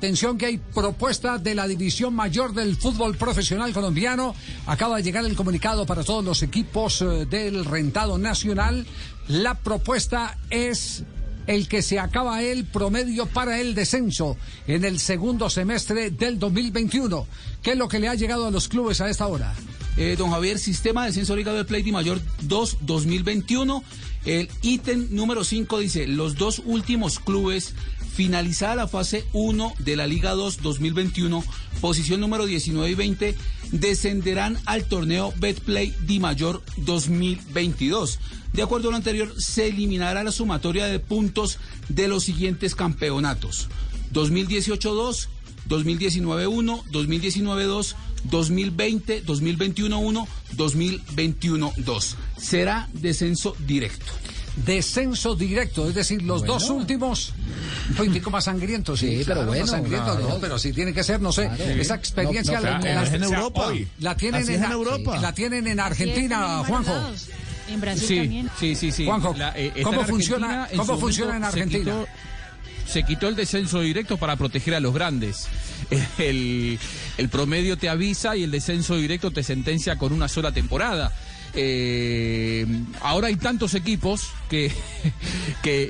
Atención 0.00 0.38
que 0.38 0.46
hay 0.46 0.58
propuesta 0.58 1.38
de 1.38 1.56
la 1.56 1.66
división 1.66 2.14
mayor 2.14 2.54
del 2.54 2.76
fútbol 2.76 3.16
profesional 3.16 3.72
colombiano. 3.72 4.32
Acaba 4.68 4.98
de 4.98 5.02
llegar 5.02 5.24
el 5.24 5.34
comunicado 5.34 5.86
para 5.86 6.04
todos 6.04 6.24
los 6.24 6.44
equipos 6.44 7.02
eh, 7.02 7.26
del 7.26 7.64
rentado 7.64 8.16
nacional. 8.16 8.86
La 9.26 9.56
propuesta 9.56 10.38
es 10.50 11.02
el 11.48 11.66
que 11.66 11.82
se 11.82 11.98
acaba 11.98 12.44
el 12.44 12.64
promedio 12.64 13.26
para 13.26 13.58
el 13.58 13.74
descenso 13.74 14.36
en 14.68 14.84
el 14.84 15.00
segundo 15.00 15.50
semestre 15.50 16.12
del 16.12 16.38
2021. 16.38 17.26
¿Qué 17.60 17.72
es 17.72 17.76
lo 17.76 17.88
que 17.88 17.98
le 17.98 18.06
ha 18.06 18.14
llegado 18.14 18.46
a 18.46 18.52
los 18.52 18.68
clubes 18.68 19.00
a 19.00 19.10
esta 19.10 19.26
hora? 19.26 19.52
Eh, 19.96 20.14
don 20.16 20.30
Javier, 20.30 20.60
sistema 20.60 21.02
de 21.02 21.08
descenso 21.08 21.34
Liga 21.34 21.52
de 21.52 21.64
Play 21.64 21.82
Mayor 21.90 22.20
2 22.42 22.78
2021. 22.82 23.82
El 24.24 24.48
ítem 24.62 25.08
número 25.10 25.42
5 25.42 25.78
dice, 25.78 26.06
los 26.06 26.36
dos 26.36 26.62
últimos 26.64 27.18
clubes 27.18 27.74
finalizada 28.12 28.74
la 28.74 28.88
fase 28.88 29.26
1 29.32 29.74
de 29.78 29.96
la 29.96 30.06
Liga 30.06 30.32
2 30.32 30.62
2021, 30.62 31.44
posición 31.80 32.20
número 32.20 32.46
19 32.46 32.90
y 32.90 32.94
20, 32.94 33.34
descenderán 33.72 34.58
al 34.66 34.84
torneo 34.84 35.32
Betplay 35.38 35.94
Di 36.06 36.20
Mayor 36.20 36.62
2022. 36.78 38.18
De 38.52 38.62
acuerdo 38.62 38.88
a 38.88 38.90
lo 38.92 38.96
anterior, 38.96 39.32
se 39.40 39.68
eliminará 39.68 40.24
la 40.24 40.32
sumatoria 40.32 40.86
de 40.86 40.98
puntos 40.98 41.58
de 41.88 42.08
los 42.08 42.24
siguientes 42.24 42.74
campeonatos. 42.74 43.68
2018-2, 44.12 45.28
2019-1, 45.68 46.84
2019-2, 46.90 47.94
2020, 48.24 49.24
2021-1, 49.24 50.26
2021-2. 50.56 52.14
Será 52.38 52.88
descenso 52.94 53.54
directo 53.66 54.12
descenso 54.64 55.34
directo, 55.34 55.88
es 55.88 55.94
decir, 55.94 56.22
los 56.22 56.44
dos 56.44 56.70
últimos, 56.70 57.32
un 57.90 57.96
poquitico 57.96 58.30
más 58.30 58.44
sangrientos, 58.44 59.00
sí, 59.00 59.22
pero 59.26 59.44
bueno, 59.46 59.62
más 59.62 59.70
sangrientos, 59.70 60.20
no, 60.20 60.38
pero 60.38 60.58
si 60.58 60.72
tiene 60.72 60.92
que 60.92 61.02
ser, 61.02 61.20
no 61.20 61.32
sé, 61.32 61.50
esa 61.78 61.94
experiencia 61.94 62.60
la, 62.60 62.78
en 63.06 63.22
Europa, 63.22 63.72
la 64.00 64.16
tienen 64.16 64.48
en, 64.48 64.64
Europa, 64.64 65.18
la 65.18 65.32
tienen 65.32 65.66
en 65.66 65.80
Argentina, 65.80 66.62
Juanjo. 66.66 66.94
En 67.68 67.80
Brasil 67.82 68.18
también. 68.18 68.50
Sí, 68.58 68.74
sí, 68.74 68.90
sí. 68.90 69.04
Juanjo, 69.04 69.34
eh, 69.54 69.82
¿cómo 69.82 70.02
funciona, 70.04 70.68
cómo 70.74 70.98
funciona 70.98 71.36
en 71.36 71.44
Argentina? 71.44 72.06
se 72.88 73.02
quitó 73.02 73.28
el 73.28 73.36
descenso 73.36 73.80
directo 73.80 74.16
para 74.16 74.36
proteger 74.36 74.74
a 74.74 74.80
los 74.80 74.94
grandes. 74.94 75.46
El, 76.18 76.78
el, 77.16 77.28
promedio 77.28 77.76
te 77.78 77.88
avisa 77.88 78.36
y 78.36 78.42
el 78.42 78.50
descenso 78.50 78.96
directo 78.96 79.30
te 79.30 79.42
sentencia 79.42 79.96
con 79.96 80.12
una 80.12 80.28
sola 80.28 80.52
temporada. 80.52 81.12
Eh, 81.60 82.64
ahora 83.00 83.26
hay 83.26 83.34
tantos 83.34 83.74
equipos 83.74 84.28
que, 84.48 84.70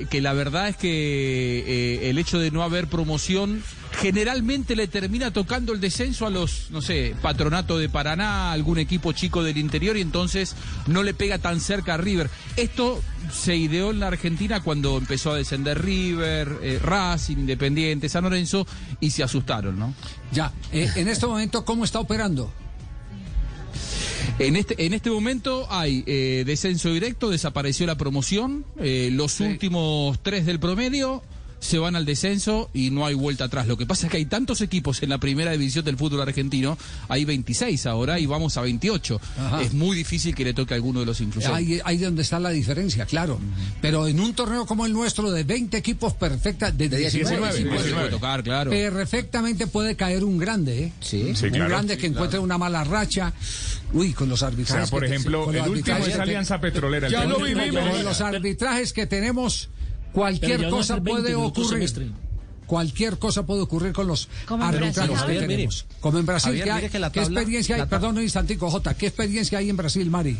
que, 0.09 0.19
la 0.19 0.33
verdad 0.33 0.69
es 0.69 0.77
que 0.77 0.89
eh, 0.89 2.09
el 2.09 2.17
hecho 2.17 2.39
de 2.39 2.49
no 2.49 2.63
haber 2.63 2.87
promoción 2.87 3.61
generalmente 3.91 4.75
le 4.75 4.87
termina 4.87 5.31
tocando 5.31 5.71
el 5.71 5.79
descenso 5.79 6.25
a 6.25 6.31
los, 6.31 6.71
no 6.71 6.81
sé, 6.81 7.15
Patronato 7.21 7.77
de 7.77 7.87
Paraná, 7.87 8.51
algún 8.51 8.79
equipo 8.79 9.11
chico 9.11 9.43
del 9.43 9.59
interior 9.59 9.95
y 9.95 10.01
entonces 10.01 10.55
no 10.87 11.03
le 11.03 11.13
pega 11.13 11.37
tan 11.37 11.59
cerca 11.59 11.93
a 11.93 11.97
River. 11.97 12.31
Esto 12.55 12.99
se 13.31 13.55
ideó 13.55 13.91
en 13.91 13.99
la 13.99 14.07
Argentina 14.07 14.63
cuando 14.63 14.97
empezó 14.97 15.33
a 15.33 15.35
descender 15.35 15.85
River, 15.85 16.57
eh, 16.63 16.79
Racing, 16.81 17.37
Independiente, 17.37 18.09
San 18.09 18.23
Lorenzo 18.23 18.65
y 18.99 19.11
se 19.11 19.21
asustaron, 19.21 19.77
¿no? 19.77 19.93
Ya, 20.31 20.51
en 20.71 21.07
este 21.07 21.27
momento, 21.27 21.63
¿cómo 21.63 21.85
está 21.85 21.99
operando? 21.99 22.51
En 24.39 24.55
este, 24.55 24.85
en 24.85 24.93
este 24.93 25.09
momento 25.09 25.67
hay 25.69 26.01
eh, 26.07 26.43
descenso 26.45 26.93
directo, 26.93 27.29
desapareció 27.29 27.85
la 27.85 27.97
promoción, 27.97 28.63
eh, 28.79 29.09
los 29.11 29.41
últimos 29.41 30.17
tres 30.23 30.45
del 30.45 30.61
promedio 30.61 31.21
se 31.59 31.77
van 31.77 31.95
al 31.95 32.05
descenso 32.05 32.69
y 32.73 32.89
no 32.89 33.05
hay 33.05 33.13
vuelta 33.13 33.45
atrás. 33.45 33.67
Lo 33.67 33.77
que 33.77 33.85
pasa 33.85 34.07
es 34.07 34.11
que 34.11 34.17
hay 34.17 34.25
tantos 34.25 34.61
equipos 34.61 35.01
en 35.03 35.09
la 35.09 35.17
primera 35.17 35.51
división 35.51 35.85
del 35.85 35.97
fútbol 35.97 36.21
argentino, 36.21 36.77
hay 37.07 37.25
26 37.25 37.85
ahora 37.85 38.19
y 38.19 38.25
vamos 38.25 38.57
a 38.57 38.61
28. 38.61 39.21
Es 39.61 39.73
muy 39.73 39.97
difícil 39.97 40.35
que 40.35 40.43
le 40.43 40.53
toque 40.53 40.73
a 40.73 40.75
alguno 40.75 41.01
de 41.01 41.05
los 41.05 41.21
inclusive. 41.21 41.53
Ahí, 41.53 41.79
ahí 41.83 41.97
donde 41.97 42.21
está 42.21 42.39
la 42.39 42.49
diferencia, 42.49 43.05
claro. 43.05 43.39
Pero 43.81 44.07
en 44.07 44.19
un 44.19 44.33
torneo 44.33 44.65
como 44.65 44.85
el 44.85 44.93
nuestro 44.93 45.31
de 45.31 45.43
20 45.43 45.77
equipos 45.77 46.13
perfecta, 46.13 46.71
de, 46.71 46.89
19, 46.89 47.65
puede 47.65 48.09
tocar, 48.09 48.43
claro. 48.43 48.71
perfectamente 48.71 49.67
puede 49.67 49.95
caer 49.95 50.23
un 50.23 50.37
grande, 50.37 50.85
¿eh? 50.85 50.93
Sí, 51.01 51.33
un 51.43 51.51
grande 51.51 51.97
que 51.97 52.07
encuentre 52.07 52.39
una 52.39 52.57
mala 52.57 52.83
racha. 52.83 53.33
Uy, 53.91 54.13
con 54.13 54.29
los 54.29 54.43
arbitrajes. 54.43 54.83
O 54.83 54.87
sea, 54.87 54.91
por 54.91 55.05
ejemplo, 55.05 55.51
el 55.51 55.67
último 55.67 55.97
es 55.97 56.17
Alianza 56.17 56.61
Petrolera. 56.61 57.09
Ya 57.09 57.25
lo 57.25 57.39
vivimos. 57.39 57.89
Con 57.89 58.03
los 58.03 58.21
arbitrajes 58.21 58.93
que 58.93 59.07
tenemos 59.07 59.69
Cualquier 60.13 60.69
cosa 60.69 61.01
puede 61.01 61.35
ocurrir. 61.35 62.13
Cualquier 62.65 63.17
cosa 63.17 63.47
puede 63.47 63.61
ocurrir 63.61 63.93
con 63.93 64.07
los 64.07 64.29
arbitrajes 64.47 65.23
que 65.23 65.39
tenemos. 65.39 65.85
Como 65.99 66.19
en 66.19 66.25
Brasil, 66.25 66.61
¿qué, 66.63 67.21
experiencia 67.21 67.75
hay? 67.75 67.85
Perdón 67.87 68.17
un 68.17 68.23
instantico, 68.23 68.69
Jota, 68.69 68.93
¿qué 68.93 69.07
experiencia 69.07 69.57
hay 69.57 69.69
en 69.69 69.77
Brasil, 69.77 70.09
Mari? 70.09 70.37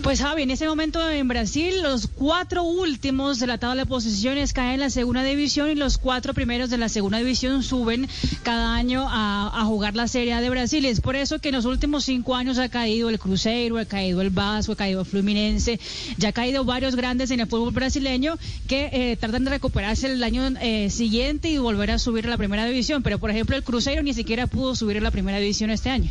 Pues 0.00 0.20
Javi, 0.20 0.42
en 0.42 0.50
ese 0.50 0.66
momento 0.66 1.08
en 1.08 1.28
Brasil 1.28 1.82
los 1.82 2.08
cuatro 2.08 2.64
últimos 2.64 3.38
de 3.38 3.46
la 3.46 3.58
tabla 3.58 3.82
de 3.82 3.86
posiciones 3.86 4.52
caen 4.52 4.74
en 4.74 4.80
la 4.80 4.90
segunda 4.90 5.22
división 5.22 5.70
y 5.70 5.74
los 5.74 5.98
cuatro 5.98 6.32
primeros 6.34 6.70
de 6.70 6.78
la 6.78 6.88
segunda 6.88 7.18
división 7.18 7.62
suben 7.62 8.08
cada 8.42 8.74
año 8.74 9.06
a, 9.08 9.62
jugar 9.66 9.94
la 9.94 10.08
Serie 10.08 10.32
A 10.32 10.40
de 10.40 10.50
Brasil. 10.50 10.84
Es 10.86 11.00
por 11.00 11.14
eso 11.14 11.38
que 11.38 11.50
en 11.50 11.56
los 11.56 11.66
últimos 11.66 12.04
cinco 12.04 12.34
años 12.34 12.58
ha 12.58 12.68
caído 12.68 13.10
el 13.10 13.18
Cruzeiro, 13.18 13.78
ha 13.78 13.84
caído 13.84 14.22
el 14.22 14.30
Vasco, 14.30 14.72
ha 14.72 14.76
caído 14.76 15.00
el 15.00 15.06
Fluminense, 15.06 15.78
ya 16.16 16.30
ha 16.30 16.32
caído 16.32 16.64
varios 16.64 16.96
grandes 16.96 17.30
en 17.30 17.40
el 17.40 17.46
fútbol 17.46 17.72
brasileño 17.72 18.38
que 18.66 18.88
eh, 18.92 19.16
tratan 19.16 19.44
de 19.44 19.50
recuperarse 19.50 20.10
el 20.10 20.24
año 20.24 20.42
eh, 20.60 20.88
siguiente 20.90 21.48
y 21.50 21.58
volver 21.58 21.90
a 21.90 21.98
subir 21.98 22.26
a 22.26 22.30
la 22.30 22.38
primera 22.38 22.64
división. 22.64 23.02
Pero 23.02 23.18
por 23.18 23.30
ejemplo 23.30 23.56
el 23.56 23.62
Cruzeiro 23.62 24.02
ni 24.02 24.14
siquiera 24.14 24.46
pudo 24.46 24.74
subir 24.74 24.96
a 24.96 25.00
la 25.00 25.10
primera 25.10 25.38
división 25.38 25.70
este 25.70 25.90
año. 25.90 26.10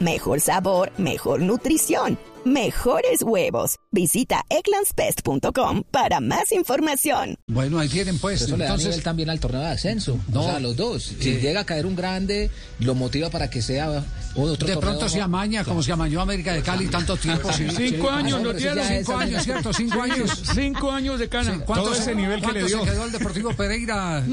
mejor 0.00 0.40
sabor, 0.40 0.92
mejor 0.98 1.40
nutrición 1.40 2.18
mejores 2.46 3.22
huevos. 3.22 3.76
Visita 3.90 4.44
eclanspest.com 4.48 5.82
para 5.90 6.20
más 6.20 6.52
información. 6.52 7.36
Bueno, 7.48 7.78
ahí 7.78 7.88
tienen 7.88 8.18
pues. 8.18 8.42
Eso 8.42 8.54
entonces... 8.54 8.58
le 8.58 8.84
da 8.84 8.90
nivel 8.90 9.02
también 9.02 9.30
al 9.30 9.40
torneo 9.40 9.60
de 9.60 9.68
ascenso. 9.68 10.18
No, 10.28 10.42
o 10.42 10.44
sea, 10.44 10.60
los 10.60 10.76
dos. 10.76 11.02
Si 11.02 11.38
llega 11.38 11.60
a 11.60 11.66
caer 11.66 11.84
un 11.86 11.96
grande, 11.96 12.50
lo 12.78 12.94
motiva 12.94 13.30
para 13.30 13.50
que 13.50 13.60
sea 13.60 14.04
otro 14.36 14.66
De 14.66 14.76
pronto 14.76 15.08
se 15.08 15.20
amaña, 15.20 15.64
como 15.64 15.82
se 15.82 15.92
amañó 15.92 16.20
América 16.20 16.52
de 16.52 16.62
Cali 16.62 16.86
tanto 16.86 17.16
tiempo. 17.16 17.50
cinco 17.52 18.10
años, 18.10 18.40
no 18.40 18.54
tiene. 18.54 18.98
Cinco 18.98 19.16
años, 19.16 19.42
¿cierto? 19.42 19.72
Cinco 19.72 20.02
años. 20.02 20.42
Cinco 20.54 20.92
años 20.92 21.18
de 21.18 21.28
cana. 21.28 21.64
Todo 21.64 21.92
ese 21.92 22.14
nivel 22.14 22.40
que 22.40 22.52
le 22.52 22.64
dio. 22.64 22.84
se 22.84 22.90
quedó 22.90 23.04
el 23.04 23.12
Deportivo 23.12 23.52
Pereira? 23.54 24.24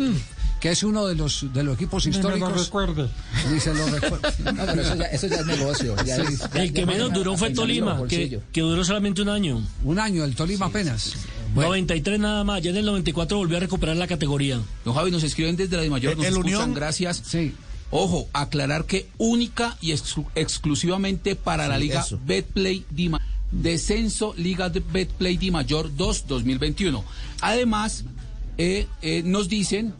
Que 0.63 0.69
es 0.69 0.81
uno 0.81 1.05
de 1.07 1.15
los 1.15 1.53
de 1.53 1.61
los 1.61 1.75
equipos 1.75 2.05
históricos. 2.05 2.39
No 2.39 2.55
lo 2.55 2.63
recuerde. 2.63 3.09
Dice 3.51 3.73
lo 3.73 3.85
recuerdo. 3.85 4.29
No, 4.53 4.65
pero 4.65 4.81
eso 4.81 4.95
ya, 4.95 5.05
eso 5.07 5.27
ya 5.27 5.35
es 5.35 5.45
negocio. 5.45 5.93
el 6.53 6.71
que 6.71 6.85
menos 6.85 7.11
duró 7.11 7.35
fue 7.35 7.49
Tolima, 7.49 8.07
que, 8.07 8.39
que, 8.53 8.61
duró 8.61 8.81
solamente 8.85 9.21
un 9.21 9.27
año. 9.27 9.61
Un 9.83 9.99
año, 9.99 10.23
el 10.23 10.35
Tolima 10.35 10.67
apenas. 10.67 11.15
93 11.53 12.17
nada 12.17 12.45
más, 12.45 12.61
ya 12.61 12.69
en 12.69 12.77
el 12.77 12.85
94 12.85 13.37
volvió 13.37 13.57
a 13.57 13.59
recuperar 13.59 13.97
la 13.97 14.07
categoría. 14.07 14.61
Don 14.85 14.95
Javi, 14.95 15.11
nos 15.11 15.23
escriben 15.23 15.57
desde 15.57 15.75
la 15.75 15.83
de 15.83 15.89
Mayor, 15.89 16.15
nos 16.15 16.27
el 16.27 16.37
Unión, 16.37 16.73
gracias. 16.73 17.21
Sí. 17.25 17.53
Ojo, 17.91 18.29
aclarar 18.31 18.85
que 18.85 19.09
única 19.17 19.77
y 19.81 19.91
exclusivamente 19.91 21.35
para 21.35 21.67
la 21.67 21.77
Liga 21.77 22.05
Betplay 22.25 22.85
Dima. 22.89 23.19
Descenso 23.51 24.33
Liga 24.37 24.69
de 24.69 24.79
Betplay 24.79 25.35
Di 25.35 25.51
Mayor 25.51 25.93
2 25.93 26.25
2021. 26.25 27.03
Además, 27.41 28.05
eh, 28.57 28.87
eh, 29.01 29.23
nos 29.25 29.49
dicen 29.49 29.93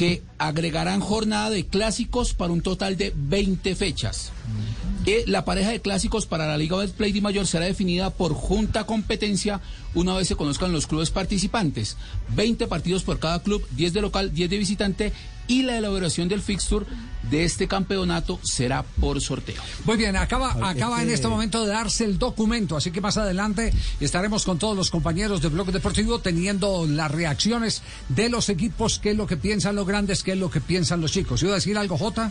que 0.00 0.22
agregarán 0.38 1.00
jornada 1.00 1.50
de 1.50 1.66
clásicos 1.66 2.32
para 2.32 2.54
un 2.54 2.62
total 2.62 2.96
de 2.96 3.12
20 3.14 3.74
fechas. 3.74 4.32
Eh, 5.10 5.24
la 5.26 5.44
pareja 5.44 5.70
de 5.70 5.80
clásicos 5.80 6.26
para 6.26 6.46
la 6.46 6.56
Liga 6.56 6.76
Play 6.96 7.10
de 7.10 7.20
Mayor 7.20 7.44
será 7.44 7.64
definida 7.64 8.10
por 8.10 8.32
junta 8.32 8.84
competencia 8.84 9.60
una 9.92 10.14
vez 10.14 10.28
se 10.28 10.36
conozcan 10.36 10.70
los 10.70 10.86
clubes 10.86 11.10
participantes. 11.10 11.96
20 12.36 12.68
partidos 12.68 13.02
por 13.02 13.18
cada 13.18 13.42
club, 13.42 13.66
10 13.72 13.92
de 13.92 14.02
local, 14.02 14.32
10 14.32 14.50
de 14.50 14.56
visitante 14.58 15.12
y 15.48 15.62
la 15.62 15.76
elaboración 15.76 16.28
del 16.28 16.42
fixture 16.42 16.86
de 17.28 17.42
este 17.42 17.66
campeonato 17.66 18.38
será 18.44 18.84
por 18.84 19.20
sorteo. 19.20 19.60
Muy 19.84 19.96
bien, 19.96 20.14
acaba, 20.14 20.56
acaba 20.62 21.02
en 21.02 21.10
este 21.10 21.26
momento 21.26 21.66
de 21.66 21.72
darse 21.72 22.04
el 22.04 22.16
documento, 22.16 22.76
así 22.76 22.92
que 22.92 23.00
más 23.00 23.16
adelante 23.16 23.72
estaremos 23.98 24.44
con 24.44 24.60
todos 24.60 24.76
los 24.76 24.90
compañeros 24.90 25.42
de 25.42 25.48
Bloque 25.48 25.72
Deportivo 25.72 26.20
teniendo 26.20 26.86
las 26.86 27.10
reacciones 27.10 27.82
de 28.08 28.28
los 28.28 28.48
equipos, 28.48 29.00
qué 29.00 29.10
es 29.10 29.16
lo 29.16 29.26
que 29.26 29.36
piensan 29.36 29.74
los 29.74 29.88
grandes, 29.88 30.22
qué 30.22 30.32
es 30.32 30.38
lo 30.38 30.52
que 30.52 30.60
piensan 30.60 31.00
los 31.00 31.10
chicos. 31.10 31.42
¿Iba 31.42 31.50
a 31.50 31.56
decir 31.56 31.76
algo, 31.76 31.98
Jota? 31.98 32.30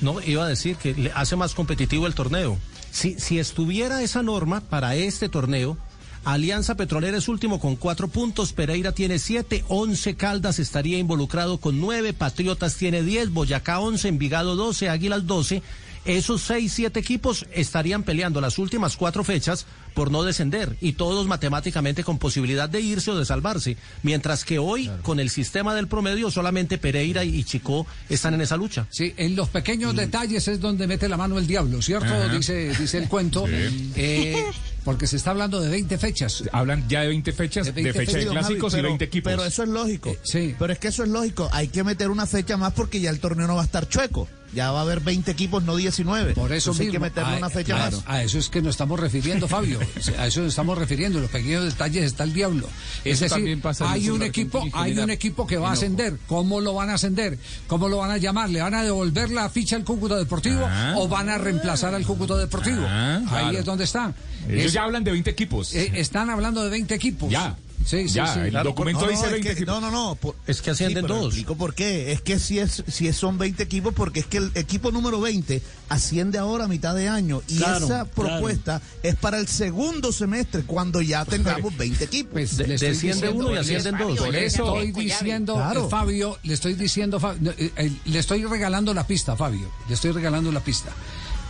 No, 0.00 0.20
iba 0.22 0.44
a 0.44 0.48
decir 0.48 0.76
que 0.76 0.94
le 0.94 1.12
hace 1.12 1.36
más 1.36 1.54
competitivo 1.54 2.06
el 2.06 2.14
torneo. 2.14 2.58
Si, 2.90 3.18
si 3.18 3.38
estuviera 3.38 4.02
esa 4.02 4.22
norma 4.22 4.60
para 4.60 4.94
este 4.94 5.28
torneo, 5.28 5.76
Alianza 6.24 6.76
Petrolera 6.76 7.16
es 7.16 7.28
último 7.28 7.58
con 7.58 7.76
cuatro 7.76 8.08
puntos, 8.08 8.52
Pereira 8.52 8.92
tiene 8.92 9.18
siete, 9.18 9.64
once 9.68 10.14
Caldas 10.14 10.58
estaría 10.58 10.98
involucrado 10.98 11.58
con 11.58 11.80
nueve, 11.80 12.12
Patriotas 12.12 12.76
tiene 12.76 13.02
diez, 13.02 13.30
Boyacá 13.30 13.80
once, 13.80 14.08
Envigado 14.08 14.56
doce, 14.56 14.88
Águilas 14.88 15.26
doce. 15.26 15.62
Esos 16.08 16.40
seis, 16.40 16.72
siete 16.72 17.00
equipos 17.00 17.44
estarían 17.52 18.02
peleando 18.02 18.40
las 18.40 18.58
últimas 18.58 18.96
cuatro 18.96 19.24
fechas 19.24 19.66
por 19.92 20.10
no 20.10 20.22
descender 20.22 20.74
y 20.80 20.92
todos 20.92 21.26
matemáticamente 21.26 22.02
con 22.02 22.18
posibilidad 22.18 22.66
de 22.66 22.80
irse 22.80 23.10
o 23.10 23.18
de 23.18 23.26
salvarse. 23.26 23.76
Mientras 24.02 24.46
que 24.46 24.58
hoy, 24.58 24.90
con 25.02 25.20
el 25.20 25.28
sistema 25.28 25.74
del 25.74 25.86
promedio, 25.86 26.30
solamente 26.30 26.78
Pereira 26.78 27.24
y 27.24 27.44
Chico 27.44 27.86
están 28.08 28.32
en 28.32 28.40
esa 28.40 28.56
lucha. 28.56 28.86
Sí, 28.88 29.12
en 29.18 29.36
los 29.36 29.50
pequeños 29.50 29.94
detalles 29.94 30.48
es 30.48 30.62
donde 30.62 30.86
mete 30.86 31.10
la 31.10 31.18
mano 31.18 31.38
el 31.38 31.46
diablo, 31.46 31.82
¿cierto? 31.82 32.28
Dice, 32.30 32.72
dice 32.78 32.96
el 32.96 33.08
cuento. 33.08 33.44
Eh, 34.00 34.44
porque 34.84 35.06
se 35.06 35.16
está 35.16 35.32
hablando 35.32 35.60
de 35.60 35.68
20 35.68 35.98
fechas. 35.98 36.44
Hablan 36.52 36.88
ya 36.88 37.02
de 37.02 37.08
20 37.08 37.32
fechas, 37.32 37.74
de, 37.74 37.92
fecha 37.92 38.16
de 38.16 38.26
clásicos 38.26 38.74
y 38.74 38.80
20 38.80 39.04
equipos. 39.04 39.30
Pero 39.30 39.44
eso 39.44 39.64
es 39.64 39.68
lógico. 39.68 40.10
Eh, 40.10 40.18
sí. 40.22 40.54
Pero 40.58 40.72
es 40.72 40.78
que 40.78 40.88
eso 40.88 41.02
es 41.02 41.10
lógico. 41.10 41.48
Hay 41.52 41.68
que 41.68 41.84
meter 41.84 42.08
una 42.10 42.26
fecha 42.26 42.56
más 42.56 42.72
porque 42.72 43.00
ya 43.00 43.10
el 43.10 43.18
torneo 43.20 43.46
no 43.46 43.56
va 43.56 43.62
a 43.62 43.64
estar 43.64 43.88
chueco. 43.88 44.28
Ya 44.54 44.70
va 44.72 44.78
a 44.80 44.82
haber 44.82 45.00
20 45.00 45.30
equipos, 45.30 45.62
no 45.62 45.76
19. 45.76 46.34
Por 46.34 46.52
eso 46.52 46.72
hay 46.78 46.90
que 46.90 46.98
meterle 46.98 47.36
una 47.36 47.50
fecha 47.50 47.76
más. 47.76 48.02
A 48.06 48.22
eso 48.22 48.38
es 48.38 48.48
que 48.48 48.62
nos 48.62 48.70
estamos 48.70 48.98
refiriendo, 48.98 49.46
Fabio. 49.48 49.78
a 50.18 50.26
eso 50.26 50.40
nos 50.40 50.50
estamos 50.50 50.78
refiriendo. 50.78 51.18
En 51.18 51.22
los 51.22 51.30
pequeños 51.30 51.64
detalles 51.64 52.04
está 52.04 52.24
el 52.24 52.32
diablo. 52.32 52.68
es 53.04 53.20
decir, 53.20 53.60
hay 53.80 54.10
un 54.10 54.22
equipo, 54.22 54.64
hay 54.72 54.98
un 54.98 55.10
equipo 55.10 55.46
que 55.46 55.58
va 55.58 55.70
a 55.70 55.72
ascender. 55.72 56.18
¿Cómo 56.26 56.60
lo 56.60 56.74
van 56.74 56.90
a 56.90 56.94
ascender? 56.94 57.38
¿Cómo 57.66 57.88
lo 57.88 57.98
van 57.98 58.10
a 58.10 58.16
llamar? 58.16 58.48
¿Le 58.50 58.60
van 58.62 58.74
a 58.74 58.82
devolver 58.82 59.30
la 59.30 59.48
ficha 59.50 59.76
al 59.76 59.84
Cúcuta 59.84 60.16
Deportivo 60.16 60.64
Ah. 60.66 60.94
o 60.96 61.08
van 61.08 61.28
a 61.28 61.38
reemplazar 61.38 61.94
al 61.94 62.04
Cúcuta 62.04 62.36
Deportivo? 62.36 62.82
Ah, 62.86 63.16
Ahí 63.16 63.24
claro. 63.24 63.58
es 63.58 63.64
donde 63.64 63.84
está. 63.84 64.14
Ellos 64.48 64.66
Es- 64.66 64.72
ya 64.72 64.84
hablan 64.84 65.04
de 65.04 65.10
20 65.12 65.30
equipos. 65.30 65.74
eh, 65.74 65.92
están 65.96 66.30
hablando 66.30 66.62
de 66.64 66.70
20 66.70 66.94
equipos. 66.94 67.30
Ya. 67.30 67.56
Sí, 67.88 68.06
sí, 68.06 68.14
Ya, 68.16 68.34
sí. 68.34 68.40
el 68.40 68.50
Claro, 68.50 68.68
documento 68.70 69.00
No, 69.00 69.08
dice 69.10 69.24
es 69.24 69.30
20 69.32 69.46
que- 69.48 69.52
equipos. 69.54 69.80
no, 69.80 69.80
no, 69.80 69.90
no. 69.90 70.14
por- 70.16 70.34
Es 70.46 70.60
que 70.60 70.70
ascienden 70.72 71.06
dos. 71.06 71.24
explico 71.26 71.56
por 71.56 71.74
qué. 71.74 72.12
Es 72.12 72.20
que 72.20 72.38
si 72.38 72.58
es 72.58 72.84
si 72.86 73.08
es- 73.08 73.16
son 73.16 73.38
20 73.38 73.62
equipos, 73.62 73.94
porque 73.94 74.20
es 74.20 74.26
que 74.26 74.36
el 74.36 74.50
equipo 74.56 74.90
número 74.92 75.20
20 75.22 75.62
asciende 75.88 76.36
ahora 76.36 76.64
a 76.64 76.68
mitad 76.68 76.94
de 76.94 77.08
año. 77.08 77.40
Y 77.48 77.56
Claro, 77.56 77.76
esa 77.86 77.86
claro. 78.04 78.10
propuesta 78.14 78.82
es 79.02 79.14
para 79.16 79.38
el 79.38 79.48
segundo 79.48 80.12
semestre, 80.12 80.64
cuando 80.64 81.00
ya 81.00 81.24
tengamos 81.24 81.74
20 81.78 82.04
equipos. 82.04 82.32
Pues 82.34 82.56
De- 82.58 82.64
desciende 82.76 83.30
uno 83.30 83.54
y 83.54 83.56
ascienden 83.56 83.96
dos. 83.96 84.18
Por 84.18 84.36
eso 84.36 84.76
estoy 84.80 84.92
diciendo, 84.92 85.54
Claro. 85.54 85.86
eh, 85.86 85.88
Fabio, 85.90 86.38
le 86.42 86.52
estoy 86.54 86.74
diciendo, 86.74 87.18
Fa- 87.18 87.36
no, 87.40 87.52
eh, 87.52 87.72
eh, 87.74 87.92
le 88.04 88.18
estoy 88.18 88.44
regalando 88.44 88.92
la 88.92 89.06
pista, 89.06 89.34
Fabio, 89.34 89.72
le 89.88 89.94
estoy 89.94 90.10
regalando 90.12 90.52
la 90.52 90.60
pista. 90.60 90.90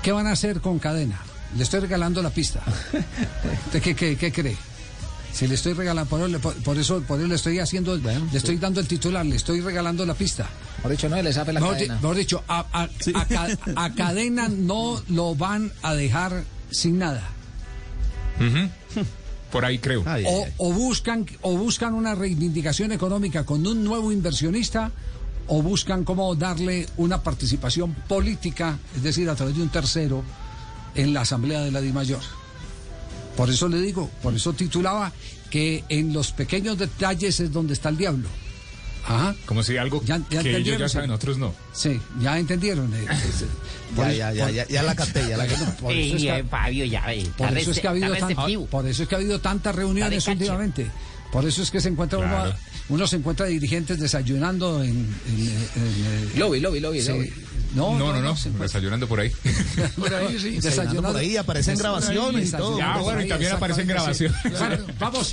¿Qué 0.05 0.13
van 0.13 0.29
a 0.29 0.33
hacer 0.33 0.61
con 0.61 0.79
cadena? 0.79 1.21
Le 1.57 1.65
estoy 1.65 1.81
regalando 1.81 2.23
la 2.23 2.31
pista. 2.31 2.63
¿Usted 3.67 3.83
qué, 3.83 3.97
qué, 3.97 4.17
qué 4.17 4.31
cree? 4.31 4.57
Si 5.39 5.47
le 5.47 5.55
estoy 5.55 5.73
regalando, 5.75 6.09
por, 6.11 6.41
por- 6.41 6.55
por 6.65 6.77
eso, 6.79 7.01
por 7.03 7.21
eso 7.21 7.29
le 7.29 7.37
estoy 7.37 7.61
haciendo, 7.61 7.97
le 7.97 8.37
estoy 8.37 8.57
dando 8.57 8.81
el 8.81 8.89
titular, 8.89 9.25
le 9.25 9.37
estoy 9.37 9.61
regalando 9.61 10.05
la 10.05 10.15
pista. 10.15 10.49
Por 10.83 10.91
dicho, 10.91 11.09
no 11.09 11.21
le 11.23 11.33
sabe 11.33 11.53
la 11.53 11.61
Mejor, 11.61 11.77
di- 11.77 11.83
cadena. 11.87 11.95
mejor 12.03 12.17
dicho, 12.17 12.43
a, 12.49 12.67
a- 12.73 12.89
a 13.15 13.25
ca- 13.27 13.49
a 13.77 13.95
cadena 13.95 14.49
no 14.49 15.01
lo 15.11 15.37
van 15.37 15.71
a 15.83 15.95
dejar 15.95 16.43
sin 16.73 16.99
nada. 16.99 17.23
Por 19.53 19.65
ahí 19.65 19.79
creo. 19.79 20.03
Ay, 20.07 20.25
o, 20.27 20.45
ay, 20.45 20.53
o 20.59 20.73
buscan 20.73 21.25
o 21.43 21.57
buscan 21.57 21.95
una 21.95 22.15
reivindicación 22.15 22.93
económica 22.93 23.45
con 23.47 23.67
un 23.67 23.83
nuevo 23.83 24.13
inversionista 24.13 24.91
o 25.47 25.63
buscan 25.63 26.05
cómo 26.05 26.35
darle 26.35 26.87
una 26.99 27.23
participación 27.23 27.95
política, 27.95 28.77
es 28.97 29.03
decir, 29.03 29.31
a 29.31 29.35
través 29.35 29.57
de 29.57 29.63
un 29.63 29.71
tercero 29.71 30.23
en 30.95 31.15
la 31.15 31.23
asamblea 31.23 31.61
de 31.61 31.71
la 31.71 31.81
DIMAYOR. 31.81 32.21
Por 33.39 33.49
eso 33.51 33.69
le 33.69 33.81
digo, 33.81 34.11
por 34.21 34.35
eso 34.35 34.53
titulaba 34.53 35.13
que 35.49 35.85
en 35.89 36.13
los 36.13 36.33
pequeños 36.33 36.77
detalles 36.77 37.39
es 37.39 37.53
donde 37.53 37.73
está 37.75 37.89
el 37.89 37.97
diablo. 37.97 38.29
Ajá. 39.07 39.35
Como 39.47 39.63
si 39.63 39.77
algo 39.77 40.03
Ya- 40.05 40.21
ya 40.29 40.43
que 40.43 40.57
ellos 40.57 40.77
ya 40.77 40.89
sí. 40.89 40.95
saben, 40.95 41.13
otros 41.13 41.39
no. 41.39 41.55
Sí, 41.73 42.01
ya 42.21 42.37
entendieron. 42.37 42.93
eh, 42.93 43.07
eh, 43.09 43.17
por 43.95 44.07
Ya, 44.09 44.13
ya, 44.13 44.33
ya, 44.33 44.51
ya, 44.51 44.67
ya 44.69 44.83
la 44.83 44.95
capté, 44.97 45.21
ya 45.29 45.37
la 45.37 45.47
capté. 45.47 45.81
por 45.81 45.93
eso 45.93 46.17
es 46.17 46.23
que- 46.23 46.45
Fabio, 46.51 46.85
ya 46.85 47.07
ve. 47.07 47.31
por 47.39 47.57
eso 47.57 47.71
es 47.71 47.79
que 47.81 47.87
ha 47.87 47.91
habido 47.91 48.15
tan- 48.17 48.67
por 48.69 48.87
eso 48.89 49.03
es 49.05 49.09
que 49.09 49.15
ha 49.15 49.19
habido 49.19 49.41
tantas 49.41 49.75
reuniones 49.75 50.27
últimamente. 50.27 50.91
Por 51.31 51.47
eso 51.47 51.63
es 51.63 51.71
que 51.71 51.81
se 51.81 51.89
encuentra 51.91 52.19
uno, 52.19 52.29
Claro. 52.29 52.55
uno 52.89 53.07
se 53.07 53.17
encuentra 53.17 53.47
dirigentes 53.47 54.01
desayunando 54.01 54.83
en, 54.83 54.91
en- 54.91 55.69
en- 55.77 56.33
en- 56.33 56.39
Lobby, 56.41 56.59
lobby, 56.59 56.81
lobby, 56.81 57.01
sí. 57.03 57.09
lobby. 57.09 57.33
No, 57.75 57.99
No, 57.99 58.13
no, 58.13 58.21
no. 58.21 58.31
encuentra- 58.33 58.63
Desayunando 58.63 59.07
por 59.07 59.21
ahí. 59.21 59.31
por 59.97 60.15
ahí, 60.15 60.39
sí, 60.39 60.51
Desayunando 60.51 60.61
desayunando. 60.61 61.09
por 61.13 61.17
ahí, 61.21 61.37
aparecen 61.37 61.77
grabaciones 61.79 62.49
y 62.49 62.53
todo. 62.53 62.79
Ya, 62.79 62.97
bueno, 62.99 63.23
y 63.23 63.29
también 63.29 63.53
aparecen 63.53 63.85
sí. 63.85 63.89
grabaciones. 63.89 64.37
Vamos. 64.99 65.33